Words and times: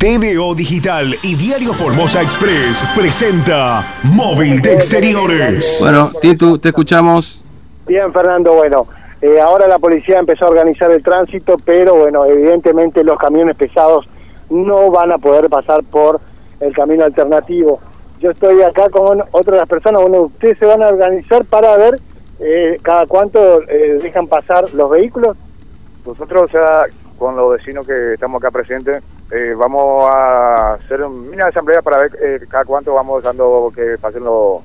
TVO 0.00 0.54
Digital 0.54 1.14
y 1.22 1.34
Diario 1.34 1.74
Formosa 1.74 2.22
Express 2.22 2.82
presenta 2.96 3.84
Móvil 4.02 4.62
de 4.62 4.72
Exteriores. 4.72 5.76
Bueno, 5.82 6.08
Tito, 6.22 6.58
te 6.58 6.68
escuchamos. 6.68 7.44
Bien, 7.86 8.10
Fernando, 8.10 8.54
bueno, 8.54 8.86
eh, 9.20 9.38
ahora 9.38 9.68
la 9.68 9.78
policía 9.78 10.18
empezó 10.18 10.46
a 10.46 10.48
organizar 10.48 10.90
el 10.90 11.02
tránsito, 11.02 11.56
pero 11.66 11.96
bueno, 11.96 12.24
evidentemente 12.24 13.04
los 13.04 13.18
camiones 13.18 13.58
pesados 13.58 14.08
no 14.48 14.90
van 14.90 15.12
a 15.12 15.18
poder 15.18 15.50
pasar 15.50 15.84
por 15.84 16.18
el 16.60 16.72
camino 16.72 17.04
alternativo. 17.04 17.78
Yo 18.20 18.30
estoy 18.30 18.62
acá 18.62 18.88
con 18.88 19.22
otras 19.32 19.68
personas, 19.68 20.00
bueno, 20.00 20.22
ustedes 20.22 20.56
se 20.56 20.64
van 20.64 20.82
a 20.82 20.88
organizar 20.88 21.44
para 21.44 21.76
ver 21.76 22.00
eh, 22.38 22.78
cada 22.80 23.04
cuánto 23.04 23.60
eh, 23.68 23.98
dejan 24.00 24.26
pasar 24.28 24.64
los 24.72 24.88
vehículos. 24.88 25.36
Nosotros, 26.06 26.50
sea, 26.50 26.86
con 27.20 27.36
los 27.36 27.52
vecinos 27.52 27.86
que 27.86 28.14
estamos 28.14 28.42
acá 28.42 28.50
presentes, 28.50 28.96
eh, 29.30 29.52
vamos 29.54 30.08
a 30.08 30.72
hacer 30.72 31.02
una 31.04 31.48
asamblea 31.48 31.82
para 31.82 31.98
ver 31.98 32.12
eh, 32.18 32.46
cada 32.48 32.64
cuánto 32.64 32.94
vamos 32.94 33.22
dando 33.22 33.70
que 33.76 33.98
pasen 34.00 34.24
los, 34.24 34.62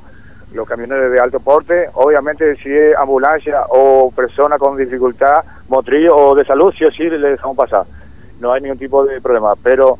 los 0.54 0.66
camiones 0.66 1.12
de 1.12 1.20
alto 1.20 1.42
porte. 1.42 1.90
Obviamente, 1.96 2.56
si 2.56 2.70
es 2.74 2.96
ambulancia 2.96 3.66
o 3.68 4.10
persona 4.16 4.58
con 4.58 4.78
dificultad 4.78 5.44
motriz 5.68 6.10
o 6.10 6.34
de 6.34 6.46
salud, 6.46 6.74
sí 6.78 6.86
o 6.86 6.92
sí 6.92 7.04
le 7.04 7.32
dejamos 7.32 7.58
pasar. 7.58 7.84
No 8.40 8.54
hay 8.54 8.62
ningún 8.62 8.78
tipo 8.80 9.04
de 9.04 9.20
problema. 9.20 9.54
Pero 9.62 10.00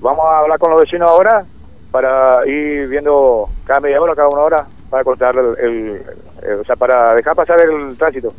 vamos 0.00 0.24
a 0.26 0.40
hablar 0.40 0.58
con 0.58 0.72
los 0.72 0.80
vecinos 0.80 1.08
ahora 1.08 1.44
para 1.92 2.44
ir 2.44 2.88
viendo 2.88 3.48
cada 3.64 3.78
media 3.78 4.02
hora, 4.02 4.16
cada 4.16 4.28
una 4.28 4.40
hora, 4.42 4.66
para 4.90 5.04
cortar 5.04 5.36
el, 5.36 5.56
el- 5.64 6.02
el- 6.42 6.60
o 6.60 6.64
sea, 6.64 6.74
para 6.74 7.14
dejar 7.14 7.36
pasar 7.36 7.60
el 7.60 7.96
tránsito. 7.96 8.32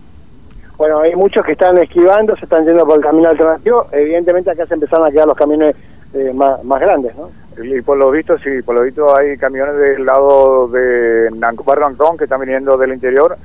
Bueno, 0.80 1.02
hay 1.02 1.14
muchos 1.14 1.46
que 1.46 1.52
están 1.52 1.78
esquivando, 1.78 2.38
se 2.38 2.46
están 2.46 2.66
yendo 2.66 2.86
por 2.86 2.96
el 2.96 3.04
camino 3.04 3.28
alternativo. 3.28 3.88
Evidentemente 3.92 4.50
acá 4.50 4.66
se 4.66 4.76
empezaron 4.76 5.06
a 5.06 5.12
quedar 5.12 5.28
los 5.28 5.36
camiones 5.36 5.76
eh, 6.14 6.32
más, 6.34 6.64
más 6.64 6.80
grandes, 6.80 7.14
¿no? 7.18 7.30
Y 7.62 7.82
por 7.82 7.98
lo 7.98 8.10
visto, 8.12 8.38
sí, 8.38 8.62
por 8.62 8.76
lo 8.76 8.84
visto 8.84 9.14
hay 9.14 9.38
camiones 9.38 9.76
del 9.76 10.06
lado 10.06 10.70
de 10.70 11.32
Barrio 11.66 11.86
Ancón 11.86 12.18
que 12.18 12.24
están 12.24 12.40
viniendo 12.40 12.78
del 12.78 12.94
interior 12.94 13.36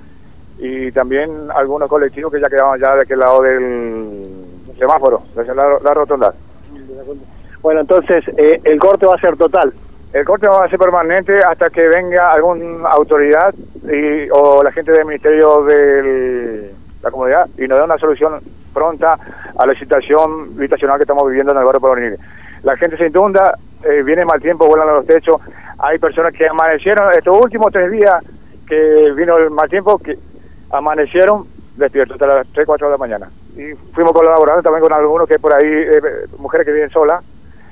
y 0.59 0.93
también 0.93 1.51
algunos 1.53 1.89
colectivos 1.89 2.33
que 2.33 2.41
ya 2.41 2.49
quedaban 2.49 2.81
ya 2.81 2.95
de 2.95 3.03
aquel 3.03 3.19
lado 3.19 3.43
del 3.43 4.45
semáforo, 4.79 5.25
de 5.35 5.45
la, 5.57 5.79
la 5.83 5.93
rotonda. 5.93 6.33
Bueno, 7.63 7.81
entonces 7.81 8.23
eh, 8.37 8.61
el 8.63 8.79
corte 8.79 9.07
va 9.07 9.17
a 9.17 9.21
ser 9.21 9.37
total. 9.37 9.73
El 10.13 10.25
corte 10.25 10.47
va 10.47 10.67
a 10.67 10.69
ser 10.69 10.79
permanente 10.79 11.37
hasta 11.41 11.69
que 11.69 11.89
venga 11.89 12.31
alguna 12.31 12.91
autoridad 12.91 13.53
y, 13.83 14.31
o 14.31 14.63
la 14.63 14.71
gente 14.71 14.93
del 14.93 15.05
Ministerio 15.05 15.65
de 15.65 16.84
la 17.05 17.11
Comunidad 17.11 17.49
y 17.59 17.69
nos 17.69 17.79
dé 17.79 17.85
una 17.85 17.99
solución 17.99 18.41
pronta 18.73 19.19
a 19.57 19.67
la 19.67 19.75
situación 19.75 20.55
habitacional 20.57 20.97
que 20.97 21.05
estamos 21.05 21.29
viviendo 21.29 21.53
en 21.53 21.59
el 21.59 21.65
barrio 21.65 21.81
Porvenir. 21.81 22.19
La 22.63 22.77
gente 22.77 22.97
se 22.97 23.07
inunda, 23.07 23.57
eh, 23.85 24.03
viene 24.03 24.25
mal 24.25 24.41
tiempo, 24.41 24.67
vuelan 24.67 24.89
a 24.89 24.95
los 24.95 25.07
techos. 25.07 25.41
Hay 25.79 25.99
personas 25.99 26.33
que 26.33 26.49
amanecieron 26.49 27.13
estos 27.13 27.37
últimos 27.37 27.71
tres 27.71 27.91
días 27.91 28.15
que 28.67 29.13
vino 29.15 29.37
el 29.37 29.51
mal 29.51 29.69
tiempo, 29.69 29.99
que 29.99 30.19
amanecieron 30.71 31.47
despiertos 31.77 32.15
hasta 32.15 32.27
las 32.27 32.47
3, 32.55 32.67
4 32.67 32.87
de 32.87 32.93
la 32.93 32.99
mañana. 32.99 33.31
Y 33.55 33.75
fuimos 33.93 34.13
colaborando 34.13 34.63
también 34.63 34.83
con 34.83 34.93
algunos 34.93 35.29
que 35.29 35.39
por 35.39 35.53
ahí, 35.53 35.67
eh, 35.67 36.01
mujeres 36.39 36.67
que 36.67 36.73
viven 36.73 36.91
solas, 36.91 37.23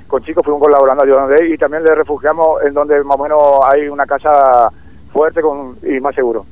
con 0.06 0.22
chicos 0.22 0.44
fuimos 0.44 0.60
colaborando, 0.60 1.02
ayudando 1.04 1.42
y 1.42 1.56
también 1.56 1.84
le 1.84 1.94
refugiamos 1.94 2.62
en 2.64 2.74
donde 2.74 3.02
más 3.02 3.16
o 3.18 3.22
menos 3.22 3.40
hay 3.72 3.88
una 3.88 4.04
casa 4.04 4.70
fuerte 5.10 5.40
con, 5.40 5.78
y 5.82 5.98
más 6.00 6.14
seguro. 6.14 6.44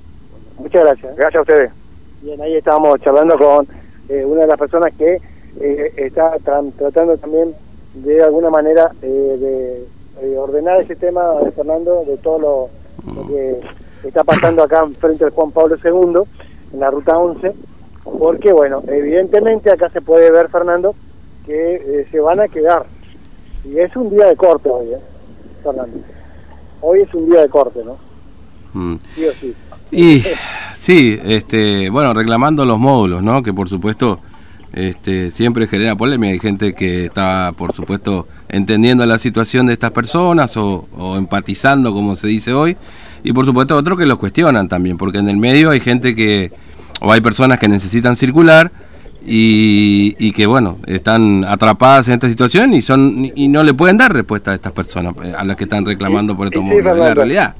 Muchas 0.59 0.83
gracias. 0.83 1.15
Gracias 1.17 1.39
a 1.39 1.43
ustedes. 1.43 1.80
Bien, 2.23 2.41
ahí 2.41 2.55
estábamos 2.57 3.01
charlando 3.01 3.37
con 3.39 3.67
eh, 4.09 4.25
una 4.25 4.43
de 4.43 4.47
las 4.49 4.59
personas 4.59 4.93
que 4.97 5.21
eh, 5.61 5.93
está 5.97 6.37
tra- 6.39 6.73
tratando 6.77 7.17
también 7.19 7.55
de 7.95 8.23
alguna 8.23 8.51
manera 8.51 8.91
eh, 9.03 9.87
de 10.21 10.39
ordenar 10.39 10.83
ese 10.83 10.97
tema, 10.97 11.33
Fernando, 11.57 12.05
de 12.07 12.17
todo 12.19 12.39
lo, 12.39 12.71
lo 13.15 13.27
que 13.27 13.61
está 14.07 14.23
pasando 14.23 14.63
acá 14.63 14.87
frente 14.99 15.25
al 15.25 15.31
Juan 15.31 15.51
Pablo 15.51 15.77
II, 15.83 16.23
en 16.75 16.81
la 16.81 16.91
ruta 16.91 17.17
11, 17.19 17.53
porque, 18.19 18.53
bueno, 18.53 18.83
evidentemente 18.87 19.73
acá 19.73 19.89
se 19.91 20.03
puede 20.03 20.31
ver, 20.31 20.49
Fernando, 20.51 20.95
que 21.47 21.75
eh, 21.77 22.07
se 22.11 22.21
van 22.21 22.41
a 22.41 22.49
quedar. 22.49 22.85
Y 23.65 23.79
es 23.79 23.95
un 23.97 24.11
día 24.11 24.27
de 24.27 24.37
corte 24.37 24.69
hoy, 24.69 24.93
¿eh, 24.93 24.99
Fernando? 25.63 25.99
Hoy 26.83 27.01
es 27.01 27.15
un 27.15 27.31
día 27.31 27.41
de 27.41 27.49
corte, 27.49 27.83
¿no? 27.83 27.97
Mm. 28.75 28.97
Sí 29.15 29.25
o 29.27 29.33
sí. 29.33 29.55
Y 29.91 30.23
sí, 30.81 31.19
este, 31.25 31.91
bueno, 31.91 32.15
reclamando 32.15 32.65
los 32.65 32.79
módulos, 32.79 33.23
¿no? 33.23 33.43
Que 33.43 33.53
por 33.53 33.69
supuesto 33.69 34.21
este, 34.73 35.31
siempre 35.31 35.67
genera 35.67 35.97
polémica. 35.97 36.33
Hay 36.33 36.39
gente 36.39 36.75
que 36.75 37.07
está, 37.07 37.53
por 37.57 37.73
supuesto, 37.73 38.27
entendiendo 38.49 39.05
la 39.05 39.19
situación 39.19 39.67
de 39.67 39.75
estas 39.75 39.91
personas 39.91 40.57
o, 40.57 40.89
o 40.97 41.17
empatizando, 41.17 41.93
como 41.93 42.17
se 42.17 42.29
dice 42.29 42.53
hoy. 42.53 42.77
Y 43.23 43.33
por 43.33 43.45
supuesto 43.45 43.77
otros 43.77 43.99
que 43.99 44.07
los 44.07 44.19
cuestionan 44.19 44.69
también, 44.69 44.97
porque 44.97 45.19
en 45.19 45.29
el 45.29 45.37
medio 45.37 45.71
hay 45.71 45.81
gente 45.81 46.15
que, 46.15 46.53
o 47.03 47.13
hay 47.13 47.21
personas 47.21 47.59
que 47.59 47.69
necesitan 47.69 48.17
circular 48.17 48.73
y, 49.27 50.17
y 50.19 50.33
que, 50.33 50.47
bueno, 50.47 50.79
están 50.87 51.45
atrapadas 51.45 52.09
en 52.09 52.15
esta 52.15 52.29
situación 52.29 52.73
y, 52.73 52.81
son, 52.81 53.31
y 53.35 53.49
no 53.49 53.63
le 53.63 53.75
pueden 53.75 53.99
dar 53.99 54.13
respuesta 54.15 54.53
a 54.53 54.55
estas 54.55 54.73
personas, 54.73 55.15
a 55.37 55.45
las 55.45 55.57
que 55.57 55.65
están 55.65 55.85
reclamando 55.85 56.35
por 56.35 56.47
estos 56.47 56.63
Sí, 56.63 56.69
módulos. 56.69 56.97
Es 56.97 57.05
la 57.05 57.15
realidad. 57.15 57.55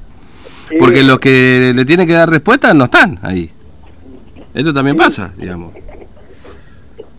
Sí. 0.71 0.77
Porque 0.79 1.03
los 1.03 1.19
que 1.19 1.71
le 1.75 1.85
tienen 1.85 2.07
que 2.07 2.13
dar 2.13 2.29
respuesta 2.29 2.73
no 2.73 2.85
están 2.85 3.19
ahí. 3.21 3.51
Esto 4.53 4.73
también 4.73 4.95
pasa, 4.97 5.33
digamos. 5.37 5.73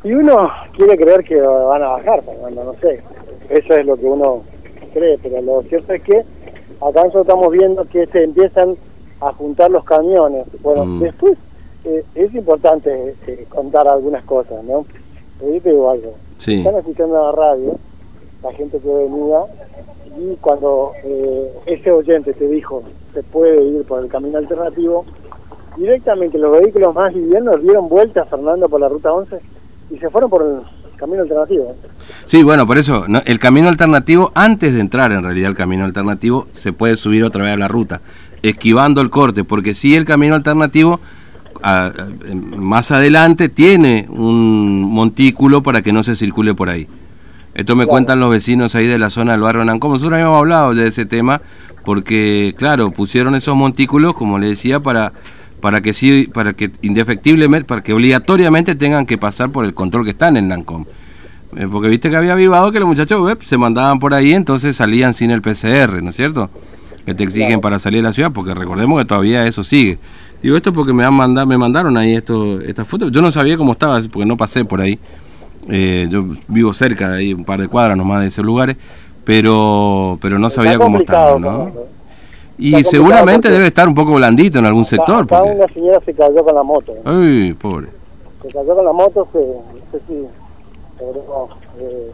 Y 0.05 0.13
uno 0.13 0.51
quiere 0.77 0.97
creer 0.97 1.23
que 1.23 1.41
van 1.41 1.83
a 1.83 1.89
bajar, 1.89 2.23
Fernando, 2.25 2.65
no 2.65 2.75
sé. 2.81 3.03
Eso 3.49 3.75
es 3.75 3.87
lo 3.87 3.97
que 3.97 4.05
uno 4.07 4.43
cree, 4.93 5.19
pero 5.23 5.41
lo 5.43 5.63
cierto 5.69 5.93
es 5.93 6.03
que 6.03 6.17
acá 6.19 7.05
nosotros 7.05 7.23
estamos 7.27 7.53
viendo 7.53 7.85
que 7.85 8.07
se 8.07 8.25
empiezan 8.25 8.75
a 9.21 9.33
juntar 9.35 9.71
los 9.71 9.85
camiones. 9.85 10.47
Bueno, 10.63 10.85
Mm. 10.85 11.01
después 11.01 11.39
eh, 11.85 12.05
es 12.15 12.35
importante 12.35 13.15
eh, 13.27 13.47
contar 13.49 13.87
algunas 13.89 14.25
cosas, 14.25 14.63
¿no? 14.65 14.85
Yo 15.41 15.61
te 15.61 15.71
digo 15.71 15.91
algo. 15.91 16.15
Sí. 16.39 16.59
Están 16.59 16.77
escuchando 16.77 17.15
la 17.23 17.33
radio, 17.33 17.79
la 18.43 18.53
gente 18.53 18.79
que 18.79 18.89
venía, 18.89 19.39
y 20.19 20.37
cuando 20.41 20.93
eh, 21.05 21.53
ese 21.67 21.91
oyente 21.91 22.33
te 22.35 22.49
dijo 22.49 22.83
se 23.15 23.23
puede 23.23 23.63
ir 23.65 23.83
por 23.85 24.03
el 24.03 24.11
camino 24.11 24.39
alternativo, 24.39 25.05
directamente 25.77 26.39
los 26.39 26.53
vehículos 26.61 26.95
más 26.95 27.15
livianos 27.15 27.63
dieron 27.63 27.89
vuelta, 27.89 28.25
Fernando, 28.27 28.69
por 28.69 28.81
la 28.81 28.89
ruta 28.89 29.13
11 29.13 29.37
y 29.91 29.99
se 29.99 30.11
fueron 30.11 30.31
por 30.31 30.43
el 30.43 30.97
camino 30.97 31.23
alternativo. 31.23 31.75
Sí, 32.25 32.43
bueno, 32.43 32.67
por 32.67 32.79
eso, 32.79 33.05
no, 33.09 33.21
el 33.27 33.39
camino 33.39 33.69
alternativo, 33.69 34.33
antes 34.35 34.75
de 34.75 34.81
entrar 34.81 35.13
en 35.13 35.23
realidad 35.23 35.49
al 35.49 35.55
camino 35.57 35.85
alternativo, 35.85 36.47
se 36.53 36.73
puede 36.73 36.97
subir 36.97 37.25
otra 37.25 37.45
vez 37.45 37.55
a 37.55 37.59
la 37.59 37.69
ruta, 37.69 38.01
esquivando 38.43 39.01
el 39.01 39.11
corte, 39.11 39.45
porque 39.45 39.75
sí 39.75 39.95
el 39.97 40.05
camino 40.05 40.35
alternativo, 40.35 41.01
a- 41.63 41.91
más 42.57 42.91
adelante, 42.91 43.49
tiene 43.49 44.07
un 44.11 44.83
montículo 44.83 45.63
para 45.63 45.83
que 45.83 45.93
no 45.93 46.03
se 46.03 46.17
circule 46.17 46.55
por 46.55 46.69
ahí. 46.69 46.87
Esto 47.55 47.77
me 47.77 47.87
cuentan 47.87 48.19
los 48.19 48.31
vecinos 48.31 48.75
ahí 48.75 48.87
de 48.87 48.99
la 48.99 49.11
zona 49.11 49.33
del 49.33 49.43
barrio 49.43 49.65
Nancón. 49.65 49.93
Nosotros 49.93 50.15
habíamos 50.15 50.39
hablado 50.39 50.73
ya 50.73 50.83
de 50.83 50.89
ese 50.89 51.05
tema, 51.05 51.43
porque, 51.85 52.55
claro, 52.57 52.91
pusieron 52.91 53.35
esos 53.35 53.57
montículos, 53.57 54.15
como 54.15 54.39
le 54.39 54.49
decía, 54.49 54.81
para 54.81 55.13
para 55.63 55.81
que 55.81 55.95
sí, 55.95 56.29
para 56.35 56.55
que 56.55 56.73
indefectiblemente, 56.83 57.65
para 57.65 57.85
que 57.85 57.93
obligatoriamente 57.93 58.75
tengan 58.75 59.07
que 59.07 59.17
pasar 59.17 59.51
por 59.53 59.65
el 59.65 59.75
control 59.75 60.03
que 60.03 60.11
está 60.11 60.27
en 60.27 60.37
el 60.39 60.49
Nancom. 60.49 60.87
Eh, 61.57 61.69
porque 61.71 61.89
viste 61.89 62.11
que 62.11 62.17
había 62.17 62.33
avivado 62.33 62.73
que 62.73 62.81
los 62.81 62.89
muchachos 62.89 63.21
web 63.21 63.39
se 63.43 63.57
mandaban 63.57 64.01
por 64.01 64.13
ahí, 64.13 64.33
entonces 64.33 64.75
salían 64.75 65.15
sin 65.15 65.31
el 65.31 65.41
PCR, 65.41 66.03
¿no 66.03 66.11
es 66.11 66.17
cierto? 66.17 66.51
Que 67.07 67.15
te 67.15 67.23
exigen 67.23 67.61
para 67.61 67.79
salir 67.79 67.99
de 67.99 68.09
la 68.09 68.13
ciudad, 68.13 68.33
porque 68.33 68.55
recordemos 68.55 68.99
que 68.99 69.05
todavía 69.05 69.47
eso 69.47 69.63
sigue. 69.63 70.01
Digo 70.43 70.57
esto 70.57 70.73
porque 70.73 70.93
me 70.93 71.05
han 71.05 71.15
mandado, 71.15 71.47
me 71.47 71.57
mandaron 71.57 71.97
ahí 71.97 72.17
esto, 72.17 72.61
estas 72.61 72.89
fotos. 72.89 73.13
Yo 73.13 73.23
no 73.23 73.31
sabía 73.31 73.57
cómo 73.57 73.71
estaba, 73.71 74.01
porque 74.11 74.27
no 74.27 74.37
pasé 74.37 74.65
por 74.65 74.81
ahí. 74.81 74.99
Eh, 75.69 76.07
yo 76.11 76.25
vivo 76.49 76.73
cerca 76.75 77.11
de 77.11 77.19
ahí, 77.19 77.35
un 77.35 77.45
par 77.45 77.61
de 77.61 77.69
cuadras 77.69 77.97
nomás 77.97 78.23
de 78.23 78.29
esos 78.29 78.45
lugares, 78.45 78.77
pero 79.25 80.19
pero 80.21 80.39
no 80.39 80.51
sabía 80.51 80.73
Está 80.73 80.85
cómo 80.85 80.99
estaba, 80.99 81.39
¿no? 81.39 81.71
Y 82.59 82.83
seguramente 82.85 83.49
debe 83.51 83.67
estar 83.67 83.89
un 83.89 83.95
poco 83.95 84.15
blandito 84.15 84.59
en 84.59 84.67
algún 84.67 84.85
sector. 84.85 85.25
Acá 85.25 85.39
Porque... 85.41 85.55
una 85.57 85.69
señora 85.73 86.01
se 86.05 86.15
cayó 86.15 86.45
con 86.45 86.55
la 86.55 86.63
moto. 86.63 86.95
Ay, 87.05 87.55
pobre. 87.55 87.89
Se 88.43 88.49
cayó 88.49 88.75
con 88.75 88.85
la 88.85 88.93
moto, 88.93 89.27
se, 89.33 89.39
no 89.39 89.63
sé 89.91 90.01
si 90.07 90.27
logró, 91.01 91.49
eh, 91.81 92.11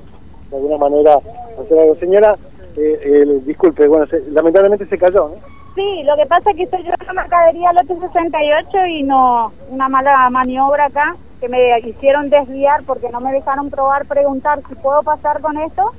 de 0.50 0.56
alguna 0.56 0.79
manera 0.79 1.15
hacer 1.62 1.79
algo. 1.79 1.97
Señora, 1.97 2.37
eh, 2.77 3.00
eh, 3.05 3.41
disculpe, 3.47 3.87
bueno, 3.89 4.06
se- 4.06 4.31
lamentablemente 4.31 4.87
se 4.87 4.97
cayó, 4.99 5.29
¿no? 5.29 5.35
Sí, 5.75 6.03
lo 6.05 6.17
que 6.17 6.27
pasa 6.27 6.50
es 6.50 6.56
que 6.56 6.62
estoy 6.65 6.83
llevando 6.83 7.15
mercadería 7.15 7.71
al 7.71 7.77
lote 7.77 7.95
68 8.00 8.69
y 8.91 9.03
no, 9.05 9.53
una 9.71 9.89
mala 9.89 10.29
maniobra 10.31 10.87
acá, 10.87 11.17
que 11.40 11.49
me 11.49 11.79
hicieron 11.81 12.31
desviar 12.31 12.82
porque 12.85 13.11
no 13.11 13.20
me 13.20 13.32
dejaron 13.32 13.70
probar, 13.70 14.06
preguntar 14.06 14.61
si 14.69 14.75
puedo 14.76 15.02
pasar 15.02 15.40
con 15.40 15.56
esto 15.58 15.93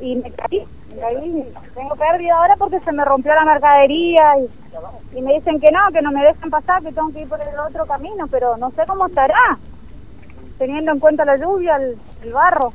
y 0.00 0.16
me 0.16 0.30
caí, 0.30 0.64
me 0.94 1.00
caí, 1.00 1.52
tengo 1.74 1.96
pérdida 1.96 2.36
ahora 2.36 2.54
porque 2.56 2.80
se 2.80 2.92
me 2.92 3.04
rompió 3.04 3.34
la 3.34 3.44
mercadería 3.44 4.34
y, 4.38 5.18
y 5.18 5.22
me 5.22 5.34
dicen 5.34 5.60
que 5.60 5.70
no, 5.72 5.80
que 5.92 6.02
no 6.02 6.12
me 6.12 6.24
dejan 6.24 6.50
pasar, 6.50 6.82
que 6.82 6.92
tengo 6.92 7.10
que 7.12 7.22
ir 7.22 7.28
por 7.28 7.40
el 7.40 7.58
otro 7.58 7.84
camino, 7.86 8.26
pero 8.28 8.56
no 8.56 8.70
sé 8.72 8.82
cómo 8.86 9.06
estará, 9.06 9.58
teniendo 10.58 10.92
en 10.92 11.00
cuenta 11.00 11.24
la 11.24 11.36
lluvia, 11.36 11.76
el, 11.76 11.96
el 12.22 12.32
barro. 12.32 12.72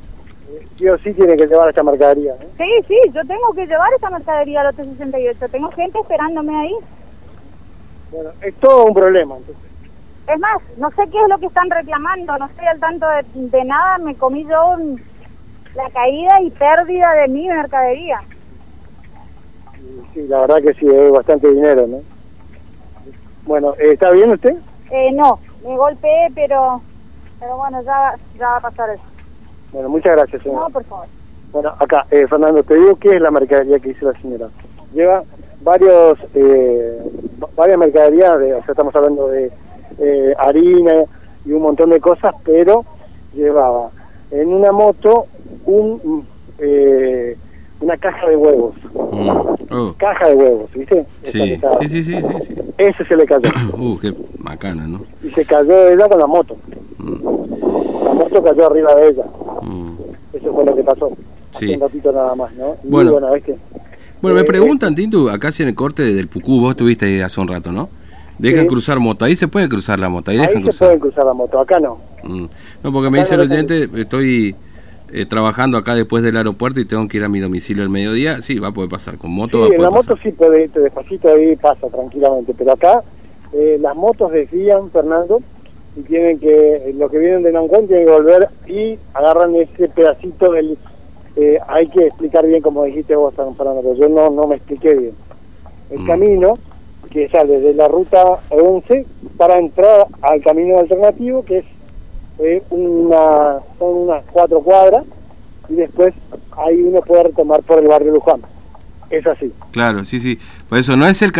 eh, 0.50 0.66
sí 0.76 0.88
o 0.88 0.98
sí 0.98 1.14
tiene 1.14 1.36
que 1.36 1.46
llevar 1.46 1.68
esta 1.70 1.82
mercadería. 1.82 2.34
¿no? 2.38 2.46
Sí, 2.58 2.70
sí, 2.88 2.98
yo 3.14 3.22
tengo 3.26 3.52
que 3.54 3.66
llevar 3.66 3.90
esa 3.96 4.10
mercadería 4.10 4.60
al 4.60 4.66
lote 4.66 4.84
68. 4.84 5.48
Tengo 5.50 5.70
gente 5.72 5.98
esperándome 5.98 6.54
ahí. 6.60 6.74
Bueno, 8.10 8.30
es 8.42 8.54
todo 8.56 8.84
un 8.86 8.94
problema. 8.94 9.36
Entonces. 9.36 9.69
Es 10.32 10.38
más, 10.38 10.62
no 10.76 10.90
sé 10.90 11.02
qué 11.10 11.18
es 11.20 11.28
lo 11.28 11.38
que 11.38 11.46
están 11.46 11.68
reclamando, 11.70 12.36
no 12.38 12.46
estoy 12.46 12.66
al 12.66 12.78
tanto 12.80 13.06
de, 13.08 13.24
de 13.34 13.64
nada, 13.64 13.98
me 13.98 14.16
comí 14.16 14.44
yo 14.44 14.76
la 15.74 15.90
caída 15.90 16.40
y 16.42 16.50
pérdida 16.50 17.12
de 17.14 17.28
mi 17.28 17.48
mercadería. 17.48 18.20
Sí, 20.14 20.26
la 20.28 20.40
verdad 20.42 20.58
que 20.62 20.74
sí, 20.74 20.86
es 20.86 21.10
bastante 21.10 21.48
dinero, 21.50 21.86
¿no? 21.86 22.02
Bueno, 23.44 23.74
¿está 23.78 24.10
bien 24.10 24.30
usted? 24.30 24.54
Eh, 24.90 25.10
no, 25.12 25.40
me 25.62 25.76
golpeé, 25.76 26.28
pero 26.34 26.82
pero 27.38 27.56
bueno, 27.56 27.82
ya, 27.82 27.98
va- 27.98 28.16
ya 28.34 28.46
va 28.48 28.56
a 28.58 28.60
pasar 28.60 28.90
eso. 28.90 29.02
Bueno, 29.72 29.88
muchas 29.88 30.14
gracias, 30.14 30.42
señor. 30.42 30.60
No, 30.60 30.70
por 30.70 30.84
favor. 30.84 31.08
Bueno, 31.52 31.74
acá, 31.78 32.06
eh, 32.10 32.26
Fernando, 32.28 32.62
te 32.62 32.74
digo 32.74 32.96
qué 32.96 33.16
es 33.16 33.20
la 33.20 33.30
mercadería 33.30 33.80
que 33.80 33.90
hizo 33.90 34.04
la 34.06 34.20
señora. 34.20 34.50
Lleva 34.92 35.24
varios, 35.60 36.18
eh, 36.34 37.00
va- 37.42 37.48
varias 37.56 37.78
mercaderías, 37.78 38.38
de, 38.38 38.54
o 38.54 38.62
sea, 38.62 38.72
estamos 38.72 38.94
hablando 38.94 39.28
de 39.28 39.50
eh, 40.00 40.34
harina 40.38 41.04
y 41.44 41.52
un 41.52 41.62
montón 41.62 41.90
de 41.90 42.00
cosas, 42.00 42.34
pero 42.44 42.84
llevaba 43.34 43.90
en 44.30 44.48
una 44.48 44.72
moto 44.72 45.26
un, 45.66 46.24
eh, 46.58 47.36
una 47.80 47.96
caja 47.96 48.28
de 48.28 48.36
huevos. 48.36 48.74
Mm. 49.12 49.28
Oh, 49.72 49.94
Caja 49.98 50.28
de 50.28 50.34
huevos, 50.34 50.70
¿viste? 50.74 51.06
Sí, 51.22 51.38
sí, 51.38 51.60
sí, 51.88 52.02
sí, 52.02 52.22
sí, 52.22 52.22
sí. 52.46 52.54
Ese 52.76 53.04
se 53.04 53.16
le 53.16 53.24
cayó. 53.24 53.48
Uh, 53.78 53.98
qué 53.98 54.12
macana, 54.38 54.86
¿no? 54.86 55.02
y 55.22 55.30
se 55.30 55.44
cayó 55.44 55.88
ella 55.88 56.08
con 56.08 56.18
la 56.18 56.26
moto. 56.26 56.56
Mm, 56.98 58.04
La 58.04 58.12
moto 58.14 58.42
cayó 58.42 58.66
arriba 58.66 58.94
de 58.96 59.08
ella. 59.08 59.24
mm. 59.62 59.90
Eso 60.32 60.52
fue 60.54 60.64
lo 60.64 60.74
que 60.74 60.82
pasó. 60.82 61.10
Sí. 61.52 61.66
Hace 61.66 61.74
un 61.76 61.80
ratito 61.80 62.12
nada 62.12 62.34
más, 62.34 62.52
¿no? 62.54 62.76
Y 62.84 62.88
Bueno. 62.88 63.12
bueno, 63.12 63.30
¿ves 63.32 63.44
que? 63.44 63.56
Bueno, 64.22 64.34
me 64.36 64.42
Eh, 64.42 64.44
preguntan, 64.44 64.94
Tintu, 64.94 65.28
acá 65.30 65.50
si 65.50 65.62
en 65.62 65.70
el 65.70 65.74
corte 65.74 66.02
del 66.02 66.28
Pucú, 66.28 66.60
vos 66.60 66.70
estuviste 66.70 67.06
ahí 67.06 67.20
hace 67.20 67.40
un 67.40 67.48
rato, 67.48 67.72
¿no? 67.72 67.88
Dejan 68.40 68.62
Sí. 68.62 68.66
cruzar 68.68 68.98
moto, 68.98 69.24
ahí 69.24 69.36
se 69.36 69.48
puede 69.48 69.68
cruzar 69.68 69.98
la 70.00 70.08
moto, 70.08 70.30
ahí, 70.30 70.38
Ahí 70.38 70.46
dejan 70.46 70.56
se 70.56 70.68
cruzar. 70.68 70.88
pueden 70.88 71.00
cruzar 71.00 71.24
la 71.26 71.34
moto, 71.34 71.58
acá 71.60 71.78
no. 71.80 71.98
Mm. 72.22 72.46
No, 72.82 72.92
porque 72.92 73.10
me 73.10 73.18
dice 73.18 73.36
no 73.36 73.42
el 73.42 73.50
oyente, 73.52 73.88
estoy 74.00 74.54
eh, 75.12 75.26
trabajando 75.26 75.76
acá 75.76 75.94
después 75.94 76.22
del 76.22 76.36
aeropuerto 76.36 76.80
y 76.80 76.84
tengo 76.84 77.06
que 77.08 77.16
ir 77.18 77.24
a 77.24 77.28
mi 77.28 77.40
domicilio 77.40 77.82
al 77.82 77.90
mediodía. 77.90 78.40
Sí, 78.42 78.58
va 78.58 78.68
a 78.68 78.72
poder 78.72 78.88
pasar, 78.90 79.18
con 79.18 79.32
moto 79.32 79.60
va 79.60 79.64
a 79.66 79.68
Sí, 79.68 79.74
en 79.74 79.82
la 79.82 79.90
moto 79.90 80.16
sí 80.22 80.30
puede 80.32 80.64
irte 80.64 80.80
despacito, 80.80 81.28
ahí 81.28 81.56
pasa 81.56 81.88
tranquilamente, 81.88 82.54
pero 82.56 82.72
acá 82.72 83.02
eh, 83.52 83.76
las 83.80 83.94
motos 83.96 84.30
desvían, 84.32 84.90
Fernando, 84.90 85.40
y 85.96 86.02
tienen 86.02 86.38
que, 86.38 86.76
eh, 86.76 86.94
los 86.96 87.10
que 87.10 87.18
vienen 87.18 87.42
de 87.42 87.52
Nancuán 87.52 87.86
tienen 87.88 88.06
que 88.06 88.12
volver 88.12 88.48
y 88.68 88.96
agarran 89.14 89.54
ese 89.56 89.88
pedacito 89.88 90.52
del... 90.52 90.78
eh, 91.36 91.58
hay 91.68 91.88
que 91.88 92.06
explicar 92.06 92.46
bien 92.46 92.62
como 92.62 92.84
dijiste 92.84 93.16
vos, 93.16 93.34
San 93.34 93.56
Fernando, 93.56 93.82
pero 93.82 93.94
yo 93.96 94.08
no, 94.08 94.30
no 94.30 94.46
me 94.46 94.56
expliqué 94.56 94.94
bien. 94.94 95.14
El 95.90 96.00
Mm. 96.00 96.06
camino 96.06 96.54
que 97.10 97.28
sale 97.28 97.60
de 97.60 97.74
la 97.74 97.88
ruta 97.88 98.38
11 98.50 99.04
para 99.36 99.58
entrar 99.58 100.06
al 100.22 100.40
camino 100.42 100.78
alternativo, 100.78 101.44
que 101.44 101.58
es 101.58 101.64
eh, 102.38 102.62
una, 102.70 103.58
son 103.78 103.96
unas 104.08 104.22
cuatro 104.32 104.60
cuadras, 104.60 105.04
y 105.68 105.74
después 105.74 106.14
ahí 106.56 106.80
uno 106.82 107.00
puede 107.02 107.24
retomar 107.24 107.62
por 107.62 107.78
el 107.80 107.88
barrio 107.88 108.12
Luján. 108.12 108.40
Es 109.10 109.26
así. 109.26 109.52
Claro, 109.72 110.04
sí, 110.04 110.20
sí. 110.20 110.38
Por 110.68 110.78
eso 110.78 110.96
no 110.96 111.04
es 111.06 111.20
el... 111.22 111.32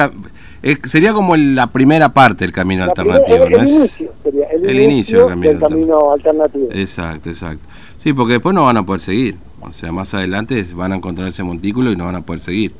eh, 0.64 0.76
sería 0.84 1.12
como 1.12 1.36
el- 1.36 1.54
la 1.54 1.68
primera 1.68 2.08
parte 2.12 2.44
del 2.44 2.52
camino 2.52 2.80
La 2.84 2.88
alternativo, 2.90 3.44
primera- 3.44 3.44
el, 3.46 3.52
¿no 3.52 3.58
el 3.58 3.64
es? 3.64 3.70
inicio 3.70 4.12
sería 4.24 4.46
el, 4.48 4.68
el 4.68 4.80
inicio, 4.80 4.86
inicio 4.90 5.18
del 5.20 5.28
camino 5.28 5.50
del 5.52 5.60
camino 5.60 6.12
alternativo. 6.12 6.68
Exacto, 6.72 7.28
exacto. 7.30 7.64
Sí, 7.96 8.12
porque 8.12 8.32
después 8.34 8.54
no 8.56 8.64
van 8.64 8.76
a 8.76 8.82
poder 8.84 9.00
seguir. 9.00 9.36
O 9.62 9.70
sea, 9.70 9.92
más 9.92 10.12
adelante 10.14 10.64
van 10.74 10.92
a 10.92 10.96
encontrar 10.96 11.28
ese 11.28 11.44
montículo 11.44 11.92
y 11.92 11.96
no 11.96 12.06
van 12.06 12.16
a 12.16 12.22
poder 12.22 12.40
seguir. 12.40 12.72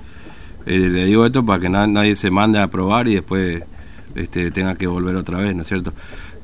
Eh, 0.67 0.79
le 0.79 1.05
digo 1.07 1.25
esto 1.27 1.45
para 1.45 1.61
que 1.61 1.69
na- 1.69 1.87
nadie 1.87 2.15
se 2.17 2.31
mande 2.31 2.59
a 2.59 2.69
probar 2.69 3.09
y 3.09 3.15
después 3.15 3.63
este, 4.15 4.51
tenga 4.51 4.75
que 4.75 4.87
volver 4.87 5.17
otra 5.17 5.39
vez, 5.39 5.55
¿no 5.55 5.63
es 5.63 5.69
cierto? 5.69 5.93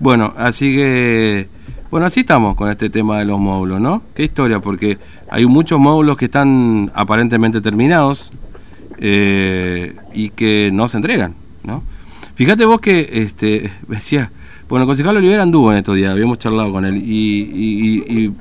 Bueno, 0.01 0.33
así 0.37 0.75
que... 0.75 1.49
Bueno, 1.91 2.07
así 2.07 2.21
estamos 2.21 2.57
con 2.57 2.69
este 2.71 2.91
tema 2.91 3.19
de 3.21 3.25
los 3.25 3.39
módulos, 3.39 3.81
¿no? 3.81 4.03
Qué 4.15 4.25
historia, 4.25 4.59
porque 4.61 4.99
hay 5.31 5.47
muchos 5.47 5.79
módulos 5.79 6.17
que 6.17 6.25
están 6.27 6.91
aparentemente 6.95 7.61
terminados 7.61 8.33
eh, 8.99 9.95
y 10.13 10.31
que 10.31 10.71
no 10.73 10.89
se 10.89 10.97
entregan, 10.97 11.35
¿no? 11.63 11.83
Fíjate 12.35 12.65
vos 12.65 12.81
que, 12.81 13.09
este, 13.13 13.71
decía, 13.89 14.31
bueno, 14.69 14.83
el 14.83 14.89
concejal 14.89 15.17
Olivera 15.17 15.43
anduvo 15.43 15.71
en 15.71 15.79
estos 15.79 15.95
días, 15.97 16.11
habíamos 16.13 16.39
charlado 16.39 16.73
con 16.73 16.85
él, 16.85 16.97
y, 16.97 17.03
y- 17.53 18.05
y- 18.09 18.33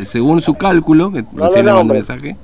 y 0.00 0.04
según 0.04 0.40
su 0.42 0.54
cálculo, 0.54 1.12
que 1.12 1.22
No 1.22 1.44
recién 1.44 1.66
le 1.66 1.72
un 1.72 1.86
mensaje, 1.86 2.36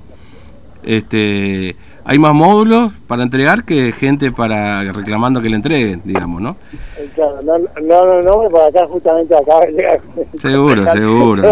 este, 0.84 1.76
hay 2.04 2.18
más 2.18 2.34
módulos 2.34 2.92
para 3.06 3.22
entregar 3.22 3.64
que 3.64 3.92
gente 3.92 4.30
para 4.32 4.92
reclamando 4.92 5.40
que 5.40 5.48
le 5.48 5.56
entreguen, 5.56 6.02
digamos, 6.04 6.40
¿no? 6.42 6.56
Eh, 6.98 7.10
Claro, 7.14 7.40
no, 7.42 7.58
no, 7.58 8.22
no, 8.22 8.22
no, 8.42 8.50
para 8.50 8.66
acá 8.66 8.86
justamente 8.88 9.34
acá. 9.34 9.60
Seguro, 10.38 10.84
seguro. 10.92 11.42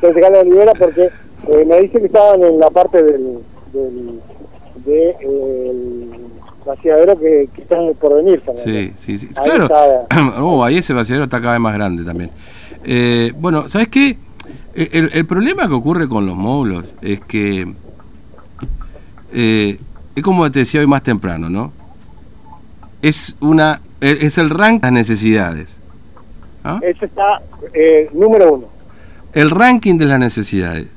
Concejal 0.00 0.32
de 0.32 0.38
Olivera 0.40 0.72
porque 0.78 1.02
eh, 1.04 1.64
me 1.66 1.80
dice 1.82 2.00
que 2.00 2.06
estaban 2.06 2.42
en 2.42 2.58
la 2.58 2.68
parte 2.70 3.02
del, 3.02 3.38
del 3.72 4.20
de, 4.84 5.10
eh, 5.10 5.16
el 5.70 6.10
vaciadero 6.66 7.18
que, 7.18 7.48
que 7.54 7.62
están 7.62 7.94
por 8.00 8.14
venir. 8.16 8.40
Fernando. 8.40 8.62
Sí, 8.64 8.92
sí, 8.96 9.18
sí. 9.18 9.28
Ahí 9.36 9.44
Claro. 9.50 9.64
está. 9.64 10.32
Oh, 10.42 10.64
ahí 10.64 10.78
ese 10.78 10.92
vaciadero 10.92 11.24
está 11.24 11.40
cada 11.40 11.52
vez 11.52 11.60
más 11.60 11.74
grande 11.74 12.02
también. 12.04 12.30
Eh, 12.84 13.32
bueno, 13.38 13.68
¿sabes 13.68 13.88
qué? 13.88 14.18
El, 14.74 15.10
el 15.12 15.26
problema 15.26 15.66
que 15.68 15.74
ocurre 15.74 16.08
con 16.08 16.26
los 16.26 16.34
módulos 16.36 16.94
es 17.02 17.20
que 17.20 17.72
eh, 19.32 19.78
es 20.14 20.22
como 20.22 20.50
te 20.50 20.60
decía 20.60 20.80
hoy 20.80 20.86
más 20.86 21.02
temprano, 21.02 21.48
¿no? 21.48 21.72
Es 23.02 23.36
una 23.40 23.80
e- 24.00 24.18
es 24.20 24.38
el 24.38 24.50
ranking 24.50 24.80
de 24.80 24.86
las 24.86 24.92
necesidades. 24.92 25.76
¿ah? 26.64 26.78
Ese 26.82 27.06
está 27.06 27.40
eh, 27.74 28.10
número 28.12 28.54
uno. 28.54 28.66
El 29.32 29.50
ranking 29.50 29.96
de 29.98 30.06
las 30.06 30.18
necesidades. 30.18 30.88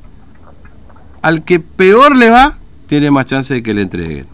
Al 1.22 1.44
que 1.44 1.60
peor 1.60 2.16
le 2.16 2.30
va, 2.30 2.57
tiene 2.88 3.12
más 3.12 3.25
chance 3.25 3.54
de 3.54 3.62
que 3.62 3.74
le 3.74 3.83
entreguen. 3.83 4.25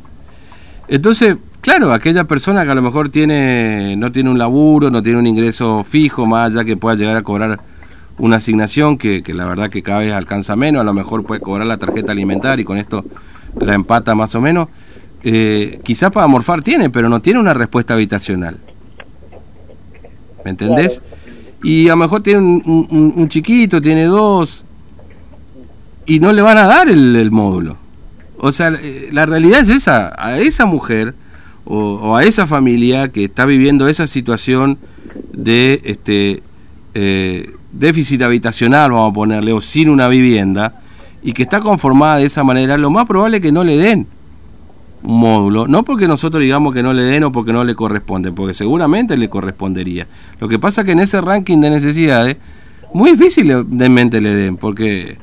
Entonces, 0.87 1.37
claro, 1.59 1.91
aquella 1.91 2.23
persona 2.23 2.63
que 2.63 2.71
a 2.71 2.75
lo 2.75 2.81
mejor 2.81 3.09
tiene 3.09 3.95
no 3.97 4.11
tiene 4.11 4.29
un 4.29 4.37
laburo, 4.37 4.89
no 4.89 5.03
tiene 5.03 5.19
un 5.19 5.27
ingreso 5.27 5.83
fijo, 5.83 6.25
más 6.25 6.51
allá 6.51 6.63
que 6.63 6.77
pueda 6.77 6.95
llegar 6.95 7.17
a 7.17 7.23
cobrar 7.23 7.59
una 8.17 8.37
asignación 8.37 8.97
que, 8.97 9.21
que 9.21 9.33
la 9.33 9.45
verdad 9.45 9.69
que 9.69 9.83
cada 9.83 9.99
vez 9.99 10.13
alcanza 10.13 10.55
menos, 10.55 10.81
a 10.81 10.85
lo 10.85 10.93
mejor 10.93 11.23
puede 11.25 11.41
cobrar 11.41 11.67
la 11.67 11.77
tarjeta 11.77 12.13
alimentaria 12.13 12.61
y 12.61 12.65
con 12.65 12.77
esto 12.77 13.03
la 13.59 13.73
empata 13.73 14.15
más 14.15 14.33
o 14.35 14.41
menos. 14.41 14.67
Eh, 15.23 15.79
quizás 15.83 16.11
para 16.11 16.27
morfar 16.27 16.61
tiene, 16.61 16.89
pero 16.89 17.09
no 17.09 17.21
tiene 17.21 17.39
una 17.39 17.53
respuesta 17.53 17.93
habitacional. 17.95 18.57
¿Me 20.45 20.51
entendés? 20.51 21.01
Y 21.63 21.87
a 21.87 21.91
lo 21.91 21.97
mejor 21.97 22.21
tiene 22.21 22.39
un, 22.39 22.61
un- 22.89 23.13
un 23.15 23.27
chiquito, 23.29 23.81
tiene 23.81 24.05
dos, 24.05 24.63
y 26.05 26.19
no 26.19 26.31
le 26.31 26.41
van 26.41 26.57
a 26.57 26.65
dar 26.67 26.87
el, 26.87 27.15
el 27.15 27.31
módulo. 27.31 27.77
O 28.37 28.51
sea, 28.51 28.69
eh, 28.81 29.09
la 29.11 29.25
realidad 29.25 29.61
es 29.61 29.69
esa, 29.69 30.13
a 30.17 30.37
esa 30.37 30.65
mujer 30.65 31.15
o, 31.65 31.95
o 31.95 32.15
a 32.15 32.23
esa 32.23 32.45
familia 32.47 33.09
que 33.09 33.25
está 33.25 33.45
viviendo 33.45 33.87
esa 33.87 34.05
situación 34.07 34.77
de 35.33 35.81
este 35.83 36.43
eh, 36.93 37.51
déficit 37.71 38.21
habitacional, 38.21 38.91
vamos 38.91 39.11
a 39.11 39.13
ponerle, 39.15 39.51
o 39.51 39.59
sin 39.59 39.89
una 39.89 40.07
vivienda, 40.07 40.81
y 41.27 41.33
que 41.33 41.43
está 41.43 41.59
conformada 41.59 42.19
de 42.19 42.25
esa 42.25 42.41
manera, 42.45 42.77
lo 42.77 42.89
más 42.89 43.05
probable 43.05 43.37
es 43.37 43.43
que 43.43 43.51
no 43.51 43.65
le 43.65 43.75
den 43.75 44.07
un 45.03 45.19
módulo, 45.19 45.67
no 45.67 45.83
porque 45.83 46.07
nosotros 46.07 46.41
digamos 46.41 46.73
que 46.73 46.81
no 46.81 46.93
le 46.93 47.03
den 47.03 47.25
o 47.25 47.33
porque 47.33 47.51
no 47.51 47.65
le 47.65 47.75
corresponde, 47.75 48.31
porque 48.31 48.53
seguramente 48.53 49.17
le 49.17 49.27
correspondería. 49.27 50.07
Lo 50.39 50.47
que 50.47 50.57
pasa 50.57 50.85
que 50.85 50.93
en 50.93 51.01
ese 51.01 51.19
ranking 51.19 51.59
de 51.59 51.69
necesidades, 51.69 52.37
muy 52.93 53.11
difícilmente 53.11 54.21
le 54.21 54.35
den, 54.35 54.55
porque 54.55 55.17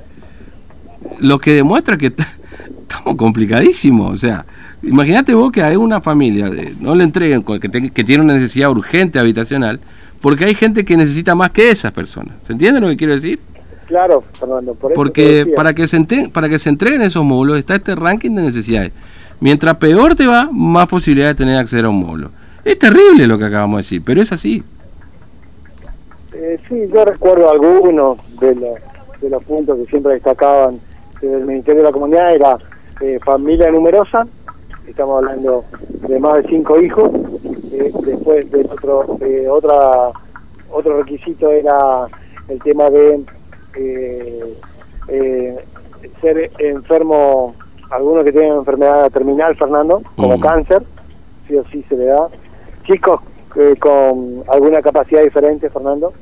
lo 1.21 1.39
que 1.39 1.55
demuestra 1.55 1.97
que 1.97 2.13
estamos 2.83 3.17
complicadísimos. 3.17 4.13
O 4.13 4.17
sea, 4.17 4.45
imagínate 4.83 5.33
vos 5.33 5.51
que 5.53 5.63
hay 5.63 5.77
una 5.77 6.03
familia, 6.03 6.51
de, 6.51 6.77
no 6.81 6.95
le 6.95 7.05
entreguen, 7.05 7.43
que, 7.43 7.91
que 7.91 8.05
tiene 8.05 8.23
una 8.23 8.35
necesidad 8.35 8.71
urgente 8.71 9.19
habitacional, 9.19 9.81
porque 10.21 10.45
hay 10.45 10.55
gente 10.55 10.85
que 10.85 10.99
necesita 10.99 11.35
más 11.35 11.53
que 11.53 11.71
esas 11.71 11.93
personas. 11.93 12.35
¿Se 12.43 12.53
entiende 12.53 12.79
lo 12.79 12.89
que 12.89 12.99
quiero 12.99 13.15
decir? 13.15 13.41
Claro, 13.87 14.25
Fernando. 14.39 14.75
Por 14.75 14.93
eso 14.93 14.95
te 14.95 14.95
Porque 14.95 15.53
para 15.55 15.75
que, 15.75 15.87
se 15.87 15.97
entre- 15.97 16.29
para 16.29 16.49
que 16.49 16.59
se 16.59 16.69
entreguen 16.69 17.03
esos 17.03 17.25
módulos 17.25 17.59
está 17.59 17.75
este 17.77 17.95
ranking 17.95 18.31
de 18.35 18.43
necesidades. 18.43 18.93
Mientras 19.41 19.77
peor 19.77 20.15
te 20.15 20.27
va, 20.27 20.49
más 20.53 20.87
posibilidad 20.87 21.29
de 21.29 21.35
tener 21.35 21.57
acceso 21.59 21.87
a 21.87 21.91
un 21.91 22.01
módulo. 22.01 22.31
Es 22.65 22.79
terrible 22.79 23.27
lo 23.27 23.37
que 23.39 23.45
acabamos 23.45 23.77
de 23.77 23.83
decir, 23.83 24.03
pero 24.05 24.23
es 24.23 24.33
así. 24.33 24.63
Eh, 26.33 26.59
sí, 26.69 26.77
yo 26.93 27.05
recuerdo 27.05 27.51
algunos 27.51 28.19
de 28.41 28.55
los, 28.55 28.79
de 29.21 29.31
los 29.31 29.45
puntos 29.45 29.79
que 29.79 29.87
siempre 29.87 30.15
destacaban 30.15 30.79
del 31.21 31.45
Ministerio 31.45 31.83
de 31.83 31.89
la 31.89 31.93
Comunidad, 31.93 32.35
era 32.35 32.59
eh, 33.01 33.19
familia 33.25 33.71
numerosa, 33.71 34.27
estamos 34.87 35.19
hablando 35.23 35.65
de 36.09 36.21
más 36.21 36.43
de 36.43 36.49
cinco 36.49 36.81
hijos, 36.81 37.11
eh, 37.73 37.91
después 38.05 38.51
del 38.51 38.67
otro, 38.67 39.19
eh, 39.21 39.47
otra, 39.49 40.11
otro 40.71 41.03
requisito 41.03 41.51
era 41.51 42.07
el 42.49 42.61
tema 42.63 42.91
de 42.91 43.25
eh, 43.77 44.55
eh, 45.09 45.65
ser 46.21 46.51
enfermo, 46.59 47.55
algunos 47.91 48.25
que 48.25 48.33
tienen 48.33 48.55
enfermedad 48.55 49.11
terminal, 49.11 49.57
Fernando, 49.57 50.03
como 50.17 50.37
Mm. 50.37 50.41
cáncer, 50.41 50.83
sí 51.47 51.57
o 51.57 51.65
sí 51.71 51.85
se 51.89 51.97
le 51.97 52.07
da. 52.07 52.29
Chicos 52.85 53.21
eh, 53.57 53.77
con 53.79 54.43
alguna 54.49 54.83
capacidad 54.83 55.23
diferente, 55.23 55.71
Fernando, 55.71 56.13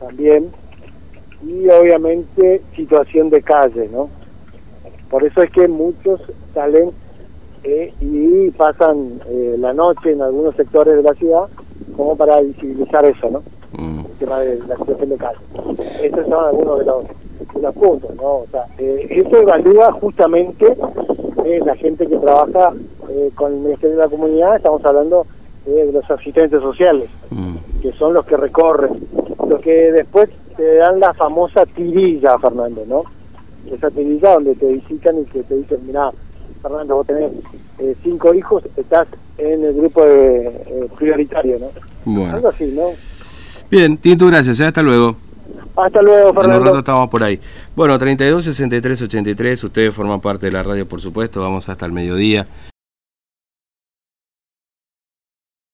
también. 0.00 0.52
Y 1.42 1.68
obviamente 1.70 2.62
situación 2.76 3.30
de 3.30 3.42
calle, 3.42 3.88
¿no? 3.90 4.10
Por 5.10 5.24
eso 5.24 5.42
es 5.42 5.50
que 5.50 5.68
muchos 5.68 6.20
salen 6.52 6.90
eh, 7.62 7.92
y 8.00 8.50
pasan 8.50 9.20
eh, 9.26 9.56
la 9.58 9.72
noche 9.72 10.12
en 10.12 10.20
algunos 10.22 10.54
sectores 10.56 10.96
de 10.96 11.02
la 11.02 11.14
ciudad 11.14 11.48
como 11.96 12.16
para 12.16 12.40
visibilizar 12.40 13.04
eso, 13.06 13.30
¿no? 13.30 13.42
El 14.14 14.26
tema 14.26 14.38
de 14.40 14.58
la 14.68 14.76
situación 14.76 15.08
de 15.10 15.16
calle. 15.16 15.38
Estos 16.02 16.26
son 16.26 16.44
algunos 16.44 16.78
de 16.78 16.84
los, 16.84 17.04
de 17.54 17.62
los 17.62 17.74
puntos, 17.74 18.14
¿no? 18.16 18.22
O 18.38 18.46
sea, 18.50 18.64
eh, 18.78 19.06
eso 19.10 19.36
evalúa 19.38 19.92
justamente 19.92 20.76
eh, 21.44 21.60
la 21.64 21.74
gente 21.76 22.06
que 22.06 22.16
trabaja 22.16 22.72
eh, 23.10 23.30
con 23.34 23.52
el 23.52 23.58
Ministerio 23.58 23.96
de 23.96 24.02
la 24.02 24.08
Comunidad, 24.08 24.56
estamos 24.56 24.84
hablando 24.84 25.26
eh, 25.66 25.70
de 25.86 25.92
los 25.92 26.08
asistentes 26.10 26.60
sociales, 26.62 27.10
Mm. 27.30 27.56
que 27.82 27.90
son 27.92 28.14
los 28.14 28.24
que 28.26 28.36
recorren, 28.36 29.06
los 29.48 29.60
que 29.60 29.90
después 29.92 30.28
te 30.56 30.76
dan 30.76 31.00
la 31.00 31.12
famosa 31.14 31.66
tirilla, 31.66 32.38
Fernando, 32.38 32.84
¿no? 32.86 33.02
Esa 33.74 33.90
tirilla 33.90 34.34
donde 34.34 34.54
te 34.54 34.66
visitan 34.68 35.18
y 35.20 35.24
que 35.24 35.42
te 35.42 35.56
dicen, 35.56 35.80
mira, 35.86 36.10
Fernando, 36.62 36.96
vos 36.96 37.06
tenés 37.06 37.32
eh, 37.78 37.96
cinco 38.04 38.32
hijos, 38.32 38.62
estás 38.76 39.08
en 39.38 39.64
el 39.64 39.74
grupo 39.74 40.04
de, 40.04 40.46
eh, 40.46 40.88
prioritario, 40.96 41.58
¿no? 41.58 41.66
Bueno. 42.04 42.34
Algo 42.36 42.48
así, 42.48 42.66
¿no? 42.66 42.90
Bien, 43.74 43.96
Tinto, 43.98 44.28
gracias. 44.28 44.60
¿eh? 44.60 44.66
Hasta 44.66 44.82
luego. 44.82 45.16
Hasta 45.74 46.00
luego, 46.00 46.28
En 46.30 46.36
un 46.36 46.42
Fernando. 46.42 46.64
rato 46.66 46.78
estamos 46.78 47.08
por 47.08 47.24
ahí. 47.24 47.40
Bueno, 47.74 47.98
32 47.98 48.44
63 48.44 49.02
83, 49.02 49.64
ustedes 49.64 49.92
forman 49.92 50.20
parte 50.20 50.46
de 50.46 50.52
la 50.52 50.62
radio, 50.62 50.86
por 50.88 51.00
supuesto, 51.00 51.40
vamos 51.40 51.68
hasta 51.68 51.84
el 51.84 51.90
mediodía. 51.90 52.46